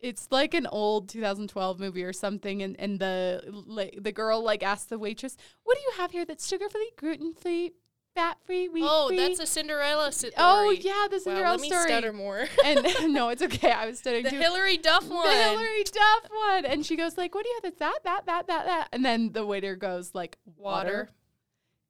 [0.00, 4.62] it's like an old 2012 movie or something, and and the like the girl like
[4.62, 7.72] asks the waitress, "What do you have here that's sugar free, gluten free,
[8.14, 10.32] fat free, wheat Oh, that's a Cinderella uh, oh, story.
[10.36, 11.88] oh yeah, the Wow, Cinderella let me story.
[11.88, 12.46] stutter more.
[12.64, 13.70] and no, it's okay.
[13.70, 14.38] I was stuttering the too.
[14.38, 15.26] Hilary Duff one.
[15.26, 18.26] The Hilary Duff one, and she goes like, "What do you have that's that, that,
[18.26, 21.08] that, that, that?" And then the waiter goes like, "Water." Water.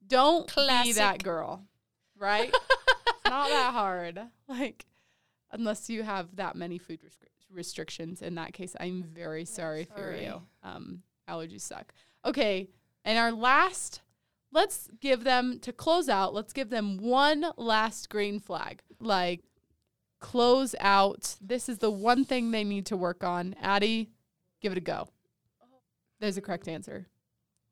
[0.07, 1.63] Don't be that girl,
[2.17, 2.49] right?
[2.71, 4.19] it's not that hard.
[4.47, 4.85] Like,
[5.51, 8.21] unless you have that many food restri- restrictions.
[8.21, 10.41] In that case, I'm very sorry, for you.
[10.63, 11.93] Um, allergies suck.
[12.25, 12.69] Okay,
[13.05, 14.01] and our last,
[14.51, 16.33] let's give them to close out.
[16.33, 18.81] Let's give them one last green flag.
[18.99, 19.41] Like,
[20.19, 21.35] close out.
[21.41, 23.55] This is the one thing they need to work on.
[23.61, 24.09] Addie,
[24.61, 25.07] give it a go.
[26.19, 27.07] There's a correct answer.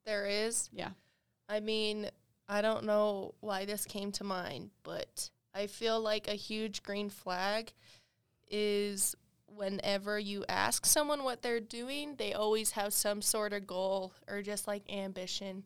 [0.06, 0.70] There is.
[0.72, 0.92] Yeah.
[1.50, 2.10] I mean,
[2.48, 7.10] I don't know why this came to mind, but I feel like a huge green
[7.10, 7.74] flag
[8.50, 9.16] is
[9.58, 14.42] whenever you ask someone what they're doing, they always have some sort of goal or
[14.42, 15.64] just like ambition,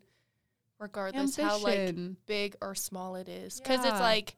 [0.79, 3.59] regardless how like big or small it is.
[3.59, 3.91] Because Yeah.
[3.91, 4.35] it's like,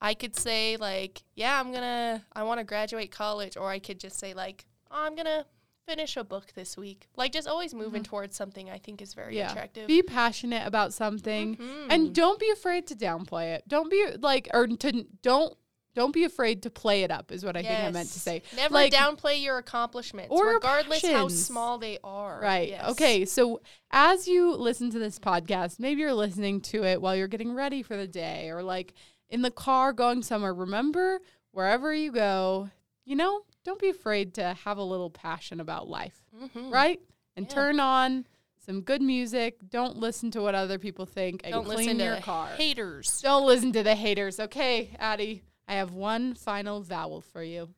[0.00, 4.18] I could say, like, yeah, I'm gonna, I wanna graduate college, or I could just
[4.18, 5.46] say, like, oh, I'm gonna
[5.86, 7.08] finish a book this week.
[7.16, 9.86] Like, just always moving towards something I think is very attractive.
[9.88, 11.86] Be passionate about something Mhm.
[11.90, 13.66] and don't be afraid to downplay it.
[13.68, 15.56] Don't be like or to don't
[15.94, 18.42] don't be afraid to play it up is what I think I meant to say.
[18.56, 22.40] Never Like- downplay your accomplishments, Or regardless how small they are.
[22.40, 22.70] Right.
[22.70, 22.90] Yes.
[22.92, 23.24] Okay.
[23.24, 27.52] So as you listen to this podcast, maybe you're listening to it while you're getting
[27.54, 28.94] ready for the day or like
[29.28, 30.54] in the car going somewhere.
[30.54, 31.20] Remember,
[31.50, 32.70] wherever you go,
[33.04, 36.72] you know, don't be afraid to have a little passion about life, Mhm.
[36.72, 37.00] right?
[37.36, 37.54] And Yeah.
[37.54, 38.26] turn on
[38.58, 39.58] some good music.
[39.68, 42.48] Don't listen to what other people think and Don't clean listen to your car.
[42.48, 43.20] haters.
[43.20, 44.38] Don't listen to the haters.
[44.38, 45.42] Okay, Addie.
[45.68, 47.70] I have one final vowel for you.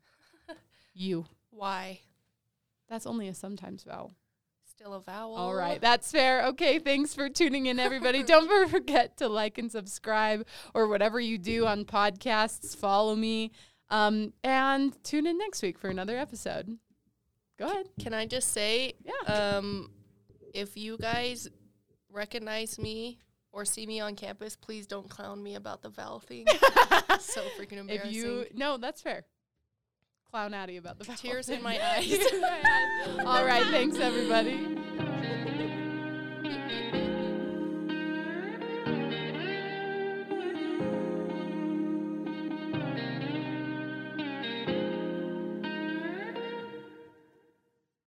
[0.97, 1.27] You.
[1.51, 2.01] Why?
[2.89, 4.15] That's only a sometimes vowel.
[4.65, 5.35] Still a vowel.
[5.35, 6.47] All right, that's fair.
[6.47, 8.23] Okay, thanks for tuning in, everybody.
[8.25, 12.77] Don't forget to like and subscribe or whatever you do on podcasts.
[12.77, 13.51] Follow me.
[13.91, 16.79] Um, and tune in next week for another episode.
[17.59, 17.87] Go ahead.
[18.01, 19.33] Can I just say, Yeah.
[19.59, 19.91] um,
[20.53, 21.49] if you guys
[22.11, 23.19] recognize me
[23.55, 26.47] or see me on campus, please don't clown me about the vowel thing.
[27.21, 28.09] so freaking embarrassing.
[28.09, 29.25] if you no, that's fair.
[30.31, 31.17] Clown Addie about the vowel.
[31.17, 32.19] Tears in my eyes.
[33.25, 34.77] All right, thanks everybody.